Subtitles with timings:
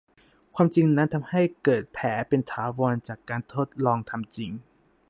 [0.55, 4.51] ความจริงนั้นทำให้เกิดแผลเป็นถาวรจากการทดลองทำจริง